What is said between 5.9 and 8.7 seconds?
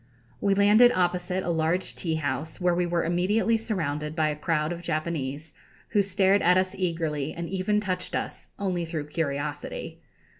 stared at us eagerly and even touched us,